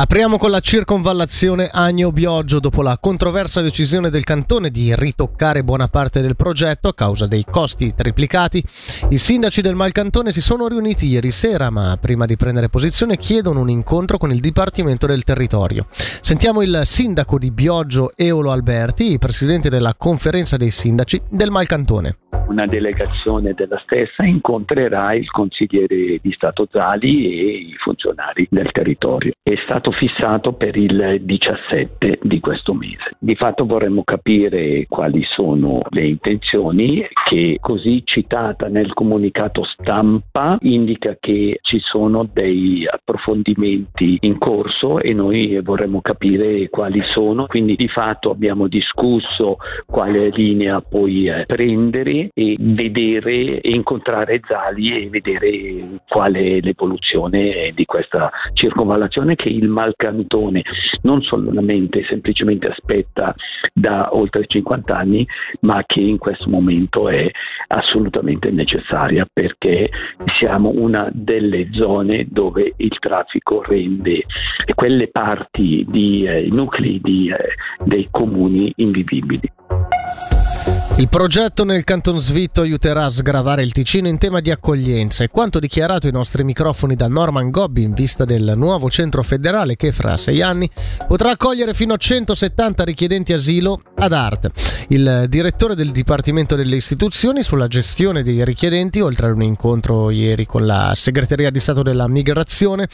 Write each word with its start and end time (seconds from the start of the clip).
Apriamo 0.00 0.38
con 0.38 0.50
la 0.50 0.60
circonvallazione 0.60 1.68
Agno-Bioggio 1.70 2.58
dopo 2.58 2.80
la 2.80 2.96
controversa 2.98 3.60
decisione 3.60 4.08
del 4.08 4.24
cantone 4.24 4.70
di 4.70 4.94
ritoccare 4.96 5.62
buona 5.62 5.88
parte 5.88 6.22
del 6.22 6.36
progetto 6.36 6.88
a 6.88 6.94
causa 6.94 7.26
dei 7.26 7.44
costi 7.44 7.92
triplicati. 7.94 8.64
I 9.10 9.18
sindaci 9.18 9.60
del 9.60 9.74
Malcantone 9.74 10.32
si 10.32 10.40
sono 10.40 10.68
riuniti 10.68 11.04
ieri 11.04 11.30
sera, 11.30 11.68
ma 11.68 11.98
prima 12.00 12.24
di 12.24 12.38
prendere 12.38 12.70
posizione 12.70 13.18
chiedono 13.18 13.60
un 13.60 13.68
incontro 13.68 14.16
con 14.16 14.32
il 14.32 14.40
Dipartimento 14.40 15.06
del 15.06 15.22
Territorio. 15.22 15.86
Sentiamo 16.22 16.62
il 16.62 16.80
sindaco 16.84 17.38
di 17.38 17.50
Bioggio 17.50 18.12
Eolo 18.16 18.52
Alberti, 18.52 19.18
presidente 19.18 19.68
della 19.68 19.94
conferenza 19.94 20.56
dei 20.56 20.70
sindaci 20.70 21.20
del 21.28 21.50
Malcantone 21.50 22.16
una 22.50 22.66
delegazione 22.66 23.54
della 23.54 23.78
stessa 23.78 24.24
incontrerà 24.24 25.14
il 25.14 25.30
consigliere 25.30 26.18
di 26.20 26.32
Stato 26.32 26.66
Zali 26.70 27.26
e 27.26 27.52
i 27.68 27.74
funzionari 27.78 28.46
del 28.50 28.70
territorio. 28.72 29.32
È 29.40 29.54
stato 29.64 29.92
fissato 29.92 30.52
per 30.52 30.76
il 30.76 31.18
17 31.22 32.18
di 32.22 32.40
questo 32.40 32.74
mese. 32.74 33.16
Di 33.18 33.36
fatto 33.36 33.64
vorremmo 33.66 34.02
capire 34.02 34.86
quali 34.88 35.22
sono 35.22 35.80
le 35.90 36.06
intenzioni 36.06 37.06
che 37.24 37.58
così 37.60 38.02
citata 38.04 38.66
nel 38.66 38.92
comunicato 38.94 39.64
stampa 39.64 40.58
indica 40.62 41.16
che 41.20 41.58
ci 41.62 41.78
sono 41.78 42.28
dei 42.32 42.84
approfondimenti 42.86 44.18
in 44.22 44.38
corso 44.38 44.98
e 44.98 45.12
noi 45.12 45.60
vorremmo 45.62 46.00
capire 46.00 46.68
quali 46.68 47.00
sono. 47.12 47.46
Quindi 47.46 47.76
di 47.76 47.88
fatto 47.88 48.30
abbiamo 48.30 48.66
discusso 48.66 49.58
quale 49.86 50.30
linea 50.30 50.80
poi 50.80 51.28
eh, 51.28 51.44
e 52.34 52.56
vedere 52.58 53.60
e 53.60 53.70
incontrare 53.70 54.40
Zali 54.46 55.04
e 55.04 55.08
vedere 55.08 56.00
qual 56.08 56.34
è 56.34 56.60
l'evoluzione 56.60 57.72
di 57.74 57.84
questa 57.84 58.30
circonvallazione 58.52 59.36
che 59.36 59.48
il 59.48 59.68
Malcantone 59.68 60.62
non 61.02 61.22
solamente 61.22 62.04
semplicemente 62.04 62.68
aspetta 62.68 63.34
da 63.72 64.14
oltre 64.14 64.44
50 64.46 64.96
anni, 64.96 65.26
ma 65.60 65.82
che 65.86 66.00
in 66.00 66.18
questo 66.18 66.48
momento 66.48 67.08
è 67.08 67.30
assolutamente 67.68 68.50
necessaria 68.50 69.26
perché 69.32 69.88
siamo 70.38 70.70
una 70.74 71.08
delle 71.12 71.68
zone 71.72 72.26
dove 72.28 72.74
il 72.76 72.98
traffico 72.98 73.62
rende 73.62 74.24
quelle 74.74 75.08
parti 75.08 75.84
di 75.88 76.24
eh, 76.24 76.48
nuclei 76.50 77.00
di, 77.00 77.28
eh, 77.28 77.54
dei 77.84 78.08
comuni 78.10 78.72
invivibili. 78.76 79.48
Il 81.00 81.08
progetto 81.08 81.64
nel 81.64 81.82
Canton 81.82 82.18
Svitto 82.18 82.60
aiuterà 82.60 83.06
a 83.06 83.08
sgravare 83.08 83.62
il 83.62 83.72
Ticino 83.72 84.06
in 84.06 84.18
tema 84.18 84.40
di 84.40 84.50
accoglienza. 84.50 85.24
E 85.24 85.28
quanto 85.28 85.58
dichiarato 85.58 86.06
ai 86.06 86.12
nostri 86.12 86.44
microfoni 86.44 86.94
da 86.94 87.08
Norman 87.08 87.48
Gobbi 87.48 87.82
in 87.82 87.94
vista 87.94 88.26
del 88.26 88.52
nuovo 88.54 88.90
centro 88.90 89.22
federale 89.22 89.76
che 89.76 89.92
fra 89.92 90.18
sei 90.18 90.42
anni 90.42 90.70
potrà 91.08 91.30
accogliere 91.30 91.72
fino 91.72 91.94
a 91.94 91.96
170 91.96 92.84
richiedenti 92.84 93.32
asilo 93.32 93.80
ad 93.94 94.12
Art. 94.12 94.50
Il 94.88 95.24
direttore 95.30 95.74
del 95.74 95.90
Dipartimento 95.90 96.54
delle 96.54 96.76
Istituzioni 96.76 97.42
sulla 97.42 97.66
gestione 97.66 98.22
dei 98.22 98.44
richiedenti, 98.44 99.00
oltre 99.00 99.28
ad 99.28 99.36
un 99.36 99.42
incontro 99.42 100.10
ieri 100.10 100.44
con 100.44 100.66
la 100.66 100.92
Segreteria 100.94 101.48
di 101.48 101.60
Stato 101.60 101.80
della 101.80 102.08
Migrazione, 102.08 102.86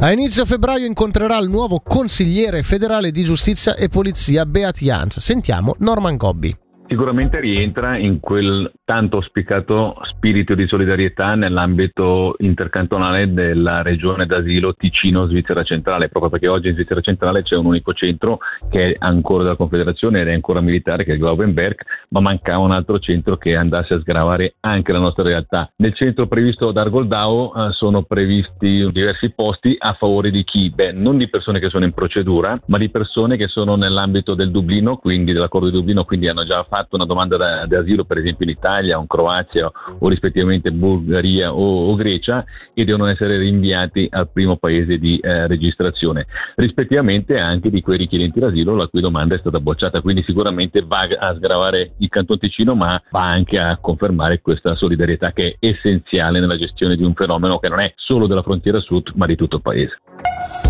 a 0.00 0.12
inizio 0.12 0.44
febbraio 0.44 0.84
incontrerà 0.84 1.38
il 1.38 1.48
nuovo 1.48 1.80
consigliere 1.80 2.62
federale 2.62 3.10
di 3.10 3.24
giustizia 3.24 3.74
e 3.74 3.88
polizia 3.88 4.44
Beat 4.44 5.16
Sentiamo 5.16 5.76
Norman 5.78 6.18
Gobbi 6.18 6.54
sicuramente 6.88 7.38
rientra 7.38 7.98
in 7.98 8.18
quel 8.18 8.72
tanto 8.84 9.16
auspicato 9.16 9.96
spirito 10.04 10.54
di 10.54 10.66
solidarietà 10.66 11.34
nell'ambito 11.34 12.34
intercantonale 12.38 13.32
della 13.32 13.82
regione 13.82 14.24
d'asilo 14.24 14.74
Ticino-Svizzera 14.74 15.62
Centrale, 15.62 16.08
proprio 16.08 16.30
perché 16.30 16.48
oggi 16.48 16.68
in 16.68 16.74
Svizzera 16.74 17.02
Centrale 17.02 17.42
c'è 17.42 17.56
un 17.56 17.66
unico 17.66 17.92
centro 17.92 18.38
che 18.70 18.92
è 18.92 18.96
ancora 18.98 19.42
della 19.42 19.56
Confederazione 19.56 20.22
ed 20.22 20.28
è 20.28 20.32
ancora 20.32 20.60
militare, 20.60 21.04
che 21.04 21.10
è 21.10 21.14
il 21.14 21.20
Glaubenberg, 21.20 21.76
ma 22.08 22.20
mancava 22.20 22.64
un 22.64 22.72
altro 22.72 22.98
centro 22.98 23.36
che 23.36 23.54
andasse 23.54 23.94
a 23.94 24.00
sgravare 24.00 24.54
anche 24.60 24.92
la 24.92 24.98
nostra 24.98 25.22
realtà. 25.22 25.70
Nel 25.76 25.94
centro 25.94 26.26
previsto 26.26 26.68
ad 26.68 26.76
Argoldau 26.78 27.52
eh, 27.54 27.72
sono 27.72 28.02
previsti 28.02 28.86
diversi 28.90 29.30
posti 29.34 29.76
a 29.78 29.92
favore 29.92 30.30
di 30.30 30.42
chi? 30.42 30.70
Beh, 30.70 30.92
non 30.92 31.18
di 31.18 31.28
persone 31.28 31.60
che 31.60 31.68
sono 31.68 31.84
in 31.84 31.92
procedura, 31.92 32.58
ma 32.66 32.78
di 32.78 32.88
persone 32.88 33.36
che 33.36 33.48
sono 33.48 33.76
nell'ambito 33.76 34.34
del 34.34 34.50
Dublino, 34.50 34.96
quindi 34.96 35.34
dell'accordo 35.34 35.68
di 35.68 35.76
Dublino, 35.76 36.04
quindi 36.04 36.28
hanno 36.28 36.44
già 36.44 36.62
fatto 36.64 36.76
una 36.90 37.04
domanda 37.04 37.66
di 37.66 37.74
asilo, 37.74 38.04
per 38.04 38.18
esempio 38.18 38.44
in 38.44 38.52
Italia 38.52 38.98
o 38.98 39.00
in 39.00 39.06
Croazia 39.06 39.70
o 39.98 40.08
rispettivamente 40.08 40.70
Bulgaria 40.70 41.52
o, 41.52 41.90
o 41.90 41.94
Grecia, 41.94 42.44
e 42.74 42.84
devono 42.84 43.06
essere 43.06 43.38
rinviati 43.38 44.06
al 44.10 44.28
primo 44.28 44.56
paese 44.56 44.98
di 44.98 45.18
eh, 45.18 45.46
registrazione, 45.46 46.26
rispettivamente 46.56 47.38
anche 47.38 47.70
di 47.70 47.80
quei 47.80 47.98
richiedenti 47.98 48.40
d'asilo 48.40 48.74
la 48.74 48.86
cui 48.86 49.00
domanda 49.00 49.34
è 49.34 49.38
stata 49.38 49.60
bocciata. 49.60 50.00
Quindi 50.00 50.22
sicuramente 50.22 50.82
va 50.82 51.08
a 51.18 51.34
sgravare 51.34 51.92
il 51.98 52.08
Canton 52.08 52.38
Ticino, 52.38 52.74
ma 52.74 53.00
va 53.10 53.24
anche 53.24 53.58
a 53.58 53.78
confermare 53.78 54.40
questa 54.40 54.74
solidarietà 54.76 55.32
che 55.32 55.56
è 55.58 55.66
essenziale 55.66 56.40
nella 56.40 56.56
gestione 56.56 56.96
di 56.96 57.02
un 57.02 57.14
fenomeno 57.14 57.58
che 57.58 57.68
non 57.68 57.80
è 57.80 57.92
solo 57.96 58.26
della 58.26 58.42
frontiera 58.42 58.80
sud, 58.80 59.12
ma 59.14 59.26
di 59.26 59.36
tutto 59.36 59.56
il 59.56 59.62
paese. 59.62 60.67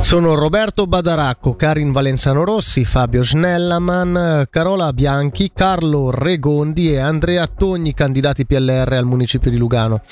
Sono 0.00 0.34
Roberto 0.34 0.86
Badaracco, 0.86 1.54
Karin 1.54 1.92
Valenzano 1.92 2.42
Rossi, 2.42 2.84
Fabio 2.84 3.22
Schnellaman, 3.22 4.46
Carola 4.50 4.92
Bianchi, 4.92 5.52
Carlo 5.54 6.10
Regondi 6.10 6.90
e 6.90 6.98
Andrea 6.98 7.46
Togni, 7.46 7.94
candidati 7.94 8.44
PLR 8.44 8.94
al 8.94 9.04
municipio 9.04 9.50
di 9.50 9.56
Lugano. 9.56 10.02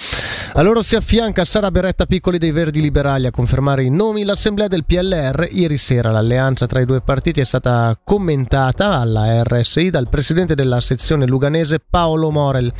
A 0.52 0.62
loro 0.62 0.82
si 0.82 0.94
affianca 0.94 1.44
Sara 1.44 1.70
Beretta 1.70 2.06
Piccoli 2.06 2.38
dei 2.38 2.52
Verdi 2.52 2.80
Liberali 2.80 3.26
a 3.26 3.32
confermare 3.32 3.82
i 3.82 3.90
nomi. 3.90 4.24
L'assemblea 4.24 4.68
del 4.68 4.84
PLR 4.84 5.48
ieri 5.50 5.78
sera 5.78 6.12
l'alleanza 6.12 6.66
tra 6.66 6.80
i 6.80 6.84
due 6.84 7.00
partiti 7.00 7.40
è 7.40 7.44
stata 7.44 7.98
commentata 8.04 8.98
alla 8.98 9.42
RSI 9.42 9.90
dal 9.90 10.08
presidente 10.08 10.54
della 10.54 10.80
sezione 10.80 11.26
luganese 11.26 11.80
Paolo 11.80 12.30
Morel. 12.30 12.72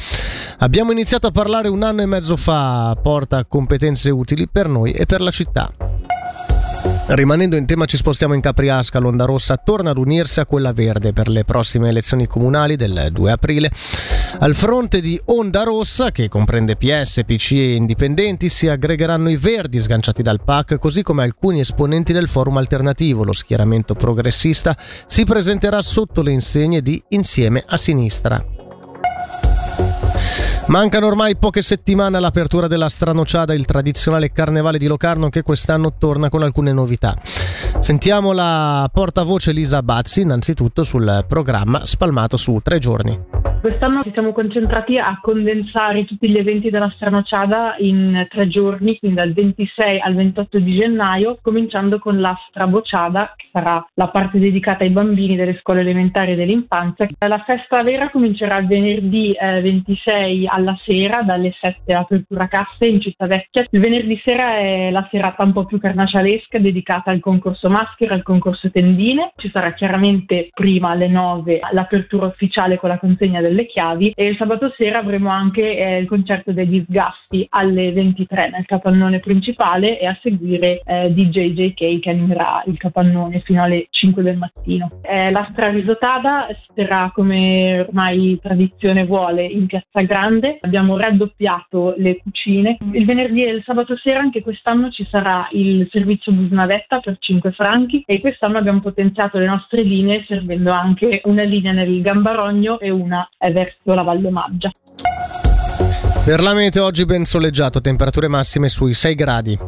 Abbiamo 0.58 0.92
iniziato 0.92 1.26
a 1.26 1.32
parlare 1.32 1.68
un 1.68 1.82
anno 1.82 2.02
e 2.02 2.06
mezzo 2.06 2.36
fa, 2.36 2.96
porta 3.02 3.44
competenze 3.46 4.10
utili 4.10 4.46
per 4.48 4.68
noi 4.68 4.92
e 4.92 5.06
per 5.06 5.20
la 5.20 5.30
città. 5.30 5.72
Rimanendo 7.10 7.56
in 7.56 7.64
tema 7.64 7.86
ci 7.86 7.96
spostiamo 7.96 8.34
in 8.34 8.42
Capriasca, 8.42 8.98
l'Onda 8.98 9.24
Rossa 9.24 9.56
torna 9.56 9.91
ad 9.91 9.96
unirsi 9.96 10.41
a 10.41 10.44
quella 10.46 10.74
verde 10.74 11.14
per 11.14 11.28
le 11.28 11.42
prossime 11.42 11.88
elezioni 11.88 12.26
comunali 12.26 12.76
del 12.76 13.08
2 13.10 13.30
aprile. 13.30 13.70
Al 14.41 14.54
fronte 14.54 15.00
di 15.00 15.18
Onda 15.24 15.62
Rossa, 15.62 16.10
che 16.10 16.28
comprende 16.28 16.76
PS, 16.76 17.22
PC 17.24 17.52
e 17.52 17.74
indipendenti, 17.76 18.50
si 18.50 18.68
aggregheranno 18.68 19.30
i 19.30 19.36
verdi 19.36 19.80
sganciati 19.80 20.20
dal 20.22 20.42
PAC, 20.44 20.76
così 20.76 21.02
come 21.02 21.22
alcuni 21.22 21.60
esponenti 21.60 22.12
del 22.12 22.28
forum 22.28 22.58
alternativo. 22.58 23.24
Lo 23.24 23.32
schieramento 23.32 23.94
progressista 23.94 24.76
si 25.06 25.24
presenterà 25.24 25.80
sotto 25.80 26.20
le 26.20 26.32
insegne 26.32 26.82
di 26.82 27.02
Insieme 27.08 27.64
a 27.66 27.78
Sinistra. 27.78 28.57
Mancano 30.68 31.06
ormai 31.06 31.34
poche 31.36 31.62
settimane 31.62 32.18
all'apertura 32.18 32.66
della 32.66 32.90
Stranociada, 32.90 33.54
il 33.54 33.64
tradizionale 33.64 34.32
carnevale 34.32 34.76
di 34.76 34.86
Locarno 34.86 35.30
che 35.30 35.40
quest'anno 35.40 35.94
torna 35.96 36.28
con 36.28 36.42
alcune 36.42 36.74
novità. 36.74 37.16
Sentiamo 37.78 38.32
la 38.32 38.86
portavoce 38.92 39.52
Lisa 39.52 39.82
Bazzi 39.82 40.20
innanzitutto 40.20 40.84
sul 40.84 41.24
programma 41.26 41.86
spalmato 41.86 42.36
su 42.36 42.60
tre 42.62 42.78
giorni. 42.78 43.18
Quest'anno 43.68 44.02
ci 44.02 44.12
siamo 44.14 44.32
concentrati 44.32 44.96
a 44.96 45.18
condensare 45.20 46.06
tutti 46.06 46.30
gli 46.30 46.38
eventi 46.38 46.70
della 46.70 46.90
Stranociada 46.94 47.74
in 47.80 48.26
tre 48.30 48.48
giorni, 48.48 48.98
quindi 48.98 49.18
dal 49.18 49.34
26 49.34 50.00
al 50.00 50.14
28 50.14 50.58
di 50.58 50.74
gennaio, 50.74 51.36
cominciando 51.42 51.98
con 51.98 52.18
la 52.18 52.34
Strabociada, 52.48 53.34
che 53.36 53.48
sarà 53.52 53.86
la 53.92 54.08
parte 54.08 54.38
dedicata 54.38 54.84
ai 54.84 54.90
bambini 54.90 55.36
delle 55.36 55.58
scuole 55.60 55.80
elementari 55.80 56.32
e 56.32 56.36
dell'infanzia. 56.36 57.10
La 57.18 57.42
festa 57.44 57.82
vera 57.82 58.08
comincerà 58.08 58.62
venerdì 58.62 59.32
eh, 59.32 59.60
26 59.60 60.46
alla 60.46 60.76
sera, 60.86 61.20
dalle 61.20 61.52
7 61.60 61.92
apertura 61.92 62.48
casse 62.48 62.86
in 62.86 63.02
Città 63.02 63.26
Vecchia. 63.26 63.66
Il 63.68 63.80
venerdì 63.80 64.18
sera 64.24 64.56
è 64.56 64.91
la 64.91 65.06
serata 65.10 65.42
un 65.42 65.53
po' 65.53 65.66
più 65.66 65.78
carnacialesca, 65.78 66.59
dedicata 66.59 67.10
al 67.10 67.21
concorso 67.21 67.68
maschera, 67.68 68.14
al 68.14 68.22
concorso 68.22 68.71
tendine. 68.71 69.32
Ci 69.36 69.50
sarà 69.50 69.74
chiaramente 69.74 70.48
prima 70.54 70.88
alle 70.88 71.09
9 71.09 71.59
l'apertura 71.72 72.24
ufficiale 72.28 72.78
con 72.78 72.88
la 72.88 72.98
consegna 72.98 73.42
del 73.42 73.56
delle 73.59 73.66
chiavi 73.66 74.13
e 74.15 74.28
il 74.28 74.37
sabato 74.37 74.72
sera 74.77 74.99
avremo 74.99 75.31
anche 75.31 75.77
eh, 75.77 75.99
il 75.99 76.07
concerto 76.07 76.53
dei 76.53 76.69
disgasti 76.69 77.47
alle 77.51 77.93
23 77.93 78.51
nel 78.51 78.65
capannone 78.65 79.19
principale 79.19 79.99
e 79.99 80.07
a 80.07 80.16
seguire 80.22 80.83
eh, 80.84 81.13
DJ 81.13 81.53
JK 81.53 81.99
che 81.99 82.10
animerà 82.10 82.63
il 82.66 82.78
capannone 82.78 83.41
fino 83.41 83.63
alle 83.63 83.89
5 83.91 84.22
del 84.22 84.37
mattino. 84.37 84.91
Eh, 85.03 85.31
la 85.31 85.49
strarisotada 85.51 86.47
si 86.51 86.72
terrà 86.75 87.10
come 87.13 87.81
ormai 87.81 88.39
tradizione 88.41 89.05
vuole 89.05 89.45
in 89.45 89.66
Piazza 89.66 90.03
Grande, 90.03 90.59
abbiamo 90.60 90.97
raddoppiato 90.97 91.95
le 91.97 92.19
cucine. 92.19 92.78
Il 92.93 93.05
venerdì 93.05 93.45
e 93.45 93.51
il 93.51 93.63
sabato 93.65 93.97
sera 93.97 94.21
anche 94.21 94.43
quest'anno 94.43 94.91
ci 94.91 95.07
sarà 95.10 95.49
il 95.53 95.89
servizio 95.91 96.33
bus 96.33 96.51
navetta 96.51 97.01
per 97.01 97.16
5 97.19 97.53
franchi 97.53 98.03
e 98.07 98.21
quest'anno 98.21 98.59
abbiamo 98.59 98.81
potenziato 98.81 99.39
le 99.39 99.47
nostre 99.47 99.83
linee 99.83 100.25
servendo 100.27 100.71
anche 100.71 101.21
una 101.25 101.43
linea 101.43 101.72
nel 101.72 102.01
Gambarogno 102.03 102.78
e 102.78 102.91
una 102.91 103.28
verso 103.52 103.94
la 103.94 104.02
Valle 104.02 104.30
Maggia. 104.30 104.70
Per 106.24 106.42
la 106.42 106.52
meteo 106.52 106.84
oggi 106.84 107.04
ben 107.04 107.24
soleggiato, 107.24 107.80
temperature 107.80 108.28
massime 108.28 108.68
sui 108.68 108.92
6 108.92 109.14
gradi. 109.14 109.58